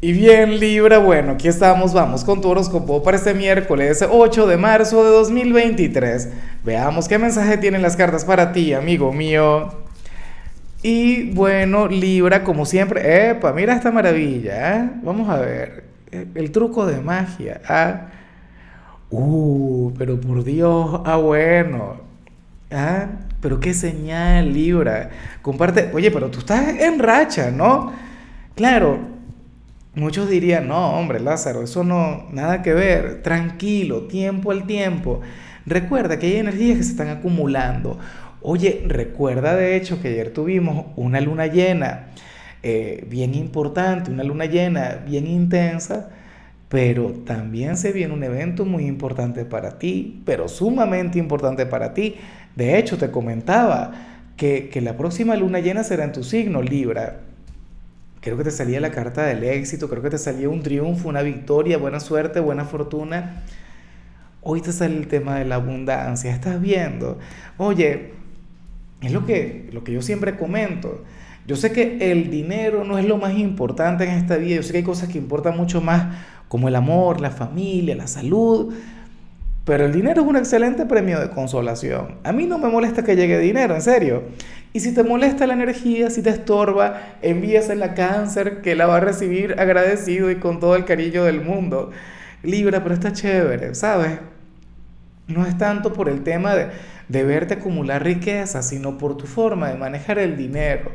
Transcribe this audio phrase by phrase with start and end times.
[0.00, 4.56] Y bien Libra, bueno, aquí estamos, vamos con tu horóscopo para este miércoles 8 de
[4.56, 6.28] marzo de 2023.
[6.64, 9.70] Veamos qué mensaje tienen las cartas para ti, amigo mío.
[10.84, 14.90] Y bueno, Libra, como siempre, epa, mira esta maravilla, ¿eh?
[15.02, 15.82] Vamos a ver,
[16.12, 18.06] el truco de magia, ¿ah?
[19.10, 21.96] Uh, pero por Dios, ah, bueno,
[22.70, 23.06] ¿ah?
[23.40, 25.10] Pero qué señal, Libra.
[25.42, 27.92] Comparte, oye, pero tú estás en racha, ¿no?
[28.54, 29.17] Claro,
[29.98, 35.22] Muchos dirían, no, hombre, Lázaro, eso no, nada que ver, tranquilo, tiempo al tiempo.
[35.66, 37.98] Recuerda que hay energías que se están acumulando.
[38.40, 42.10] Oye, recuerda de hecho que ayer tuvimos una luna llena
[42.62, 46.10] eh, bien importante, una luna llena bien intensa,
[46.68, 52.14] pero también se viene un evento muy importante para ti, pero sumamente importante para ti.
[52.54, 53.92] De hecho, te comentaba
[54.36, 57.22] que, que la próxima luna llena será en tu signo, Libra
[58.20, 61.22] creo que te salía la carta del éxito, creo que te salía un triunfo, una
[61.22, 63.42] victoria, buena suerte, buena fortuna.
[64.42, 67.18] Hoy te sale el tema de la abundancia, estás viendo.
[67.56, 68.12] Oye,
[69.00, 71.04] es lo que, lo que yo siempre comento.
[71.46, 74.72] Yo sé que el dinero no es lo más importante en esta vida, yo sé
[74.72, 76.14] que hay cosas que importan mucho más,
[76.48, 78.74] como el amor, la familia, la salud,
[79.68, 82.14] pero el dinero es un excelente premio de consolación.
[82.24, 84.22] A mí no me molesta que llegue dinero, en serio.
[84.72, 88.96] Y si te molesta la energía, si te estorba, envíasela a cáncer, que la va
[88.96, 91.90] a recibir agradecido y con todo el cariño del mundo.
[92.42, 94.20] Libra, pero está chévere, ¿sabes?
[95.26, 96.68] No es tanto por el tema de,
[97.08, 100.92] de verte acumular riqueza, sino por tu forma de manejar el dinero.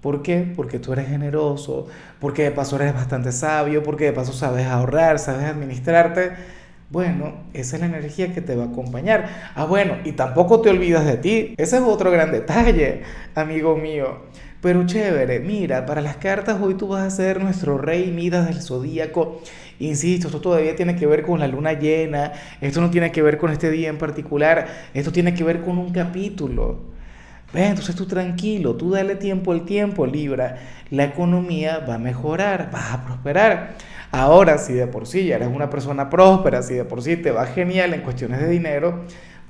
[0.00, 0.52] ¿Por qué?
[0.54, 1.88] Porque tú eres generoso,
[2.20, 6.54] porque de paso eres bastante sabio, porque de paso sabes ahorrar, sabes administrarte
[6.90, 9.52] bueno, esa es la energía que te va a acompañar.
[9.54, 11.54] Ah, bueno, y tampoco te olvidas de ti.
[11.56, 13.02] Ese es otro gran detalle,
[13.34, 14.20] amigo mío.
[14.60, 18.62] Pero chévere, mira, para las cartas hoy tú vas a ser nuestro rey Midas del
[18.62, 19.40] zodíaco.
[19.78, 23.36] Insisto, esto todavía tiene que ver con la luna llena, esto no tiene que ver
[23.36, 26.96] con este día en particular, esto tiene que ver con un capítulo.
[27.52, 27.70] ¿Ves?
[27.70, 30.56] Entonces tú tranquilo, tú dale tiempo al tiempo, Libra.
[30.90, 33.76] La economía va a mejorar, vas a prosperar.
[34.16, 37.30] Ahora, si de por sí ya eres una persona próspera, si de por sí te
[37.30, 39.00] va genial en cuestiones de dinero,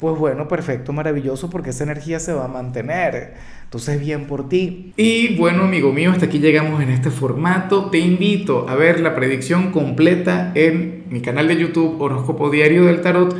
[0.01, 3.35] pues bueno, perfecto, maravilloso, porque esa energía se va a mantener.
[3.63, 4.93] Entonces, bien por ti.
[4.97, 7.91] Y bueno, amigo mío, hasta aquí llegamos en este formato.
[7.91, 13.03] Te invito a ver la predicción completa en mi canal de YouTube Horóscopo Diario del
[13.03, 13.37] Tarot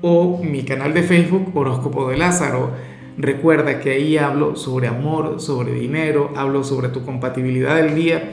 [0.00, 2.70] o mi canal de Facebook Horóscopo de Lázaro.
[3.16, 8.32] Recuerda que ahí hablo sobre amor, sobre dinero, hablo sobre tu compatibilidad del día